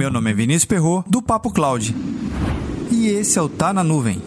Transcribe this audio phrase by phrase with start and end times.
[0.00, 1.94] Meu nome é Vinícius Perro do Papo Cloud.
[2.90, 4.22] E esse é o Tá na Nuvem.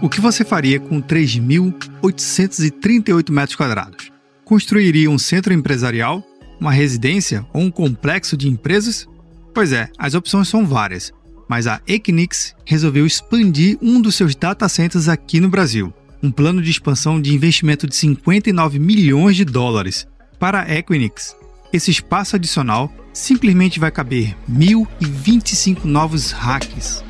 [0.00, 4.10] O que você faria com 3.838 metros quadrados?
[4.42, 6.24] Construiria um centro empresarial,
[6.58, 9.06] uma residência ou um complexo de empresas?
[9.52, 11.12] Pois é, as opções são várias,
[11.48, 15.92] mas a Equinix resolveu expandir um dos seus data centers aqui no Brasil.
[16.22, 20.06] Um plano de expansão de investimento de 59 milhões de dólares.
[20.38, 21.36] Para a Equinix,
[21.72, 27.02] esse espaço adicional simplesmente vai caber 1.025 novos racks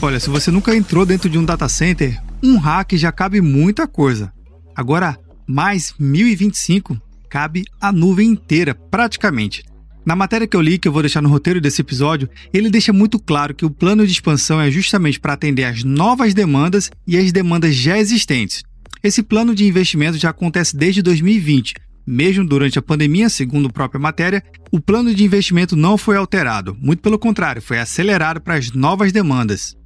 [0.00, 3.84] Olha, se você nunca entrou dentro de um data center, um rack já cabe muita
[3.88, 4.32] coisa.
[4.74, 9.64] Agora, mais 1025 cabe a nuvem inteira, praticamente.
[10.04, 12.92] Na matéria que eu li, que eu vou deixar no roteiro desse episódio, ele deixa
[12.92, 17.16] muito claro que o plano de expansão é justamente para atender às novas demandas e
[17.16, 18.62] às demandas já existentes.
[19.02, 21.74] Esse plano de investimento já acontece desde 2020.
[22.06, 26.76] Mesmo durante a pandemia, segundo a própria matéria, o plano de investimento não foi alterado,
[26.80, 29.76] muito pelo contrário, foi acelerado para as novas demandas.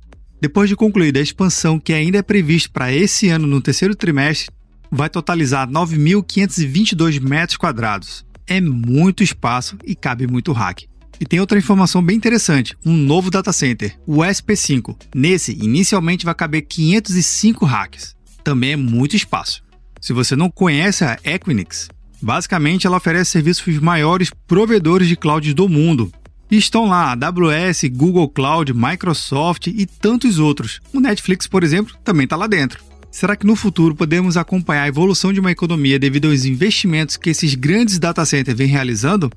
[0.41, 4.52] Depois de concluída a expansão que ainda é prevista para esse ano no terceiro trimestre,
[4.92, 8.26] vai totalizar 9.522 metros quadrados.
[8.46, 10.86] É muito espaço e cabe muito rack.
[11.18, 14.94] E tem outra informação bem interessante: um novo data center, o SP5.
[15.14, 18.14] Nesse, inicialmente vai caber 505 racks.
[18.44, 19.62] Também é muito espaço.
[20.00, 21.88] Se você não conhece a Equinix,
[22.20, 26.12] basicamente ela oferece serviços para os maiores provedores de cloud do mundo,
[26.50, 30.80] e estão lá AWS, Google Cloud, Microsoft e tantos outros.
[30.92, 32.91] O Netflix, por exemplo, também está lá dentro.
[33.12, 37.28] Será que no futuro podemos acompanhar a evolução de uma economia devido aos investimentos que
[37.28, 39.30] esses grandes data centers vêm realizando?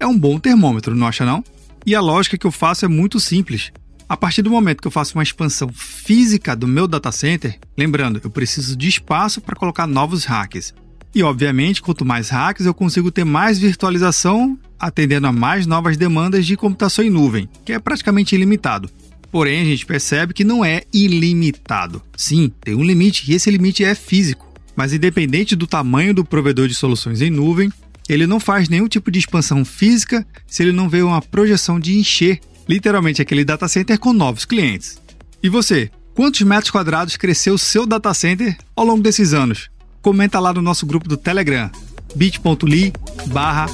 [0.00, 1.44] É um bom termômetro, não acha não?
[1.84, 3.72] E a lógica que eu faço é muito simples.
[4.08, 8.22] A partir do momento que eu faço uma expansão física do meu data center, lembrando,
[8.24, 10.72] eu preciso de espaço para colocar novos hacks.
[11.14, 16.46] E obviamente, quanto mais hacks, eu consigo ter mais virtualização atendendo a mais novas demandas
[16.46, 18.88] de computação em nuvem, que é praticamente ilimitado.
[19.30, 22.02] Porém, a gente percebe que não é ilimitado.
[22.16, 24.52] Sim, tem um limite e esse limite é físico.
[24.74, 27.70] Mas independente do tamanho do provedor de soluções em nuvem,
[28.08, 31.96] ele não faz nenhum tipo de expansão física se ele não vê uma projeção de
[31.98, 35.00] encher literalmente aquele data center com novos clientes.
[35.42, 39.70] E você, quantos metros quadrados cresceu o seu data center ao longo desses anos?
[40.02, 41.70] Comenta lá no nosso grupo do Telegram
[42.14, 42.92] bit.ly
[43.26, 43.66] barra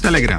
[0.00, 0.38] Telegram.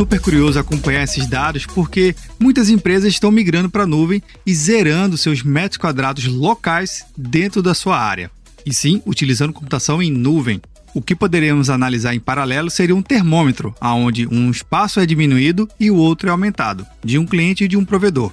[0.00, 5.18] Super curioso acompanhar esses dados porque muitas empresas estão migrando para a nuvem e zerando
[5.18, 8.30] seus metros quadrados locais dentro da sua área.
[8.64, 10.58] E sim, utilizando computação em nuvem.
[10.94, 15.90] O que poderíamos analisar em paralelo seria um termômetro, onde um espaço é diminuído e
[15.90, 18.32] o outro é aumentado, de um cliente e de um provedor.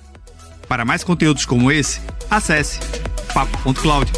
[0.70, 2.00] Para mais conteúdos como esse,
[2.32, 2.80] acesse
[3.34, 4.10] papo.cloud.